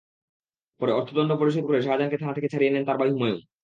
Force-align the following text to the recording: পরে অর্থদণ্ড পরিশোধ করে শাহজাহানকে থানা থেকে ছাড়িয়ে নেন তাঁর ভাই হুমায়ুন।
পরে 0.81 0.91
অর্থদণ্ড 0.93 1.31
পরিশোধ 1.39 1.63
করে 1.65 1.79
শাহজাহানকে 1.81 2.17
থানা 2.17 2.33
থেকে 2.33 2.51
ছাড়িয়ে 2.53 2.71
নেন 2.73 2.83
তাঁর 2.87 2.97
ভাই 3.01 3.09
হুমায়ুন। 3.13 3.39